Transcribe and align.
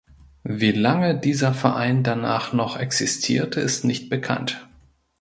Wie 0.43 0.71
lange 0.71 1.15
dieser 1.19 1.53
Verein 1.53 2.01
danach 2.01 2.53
noch 2.53 2.75
existierte 2.75 3.59
ist 3.61 3.85
nicht 3.85 4.09
bekannt. 4.09 4.67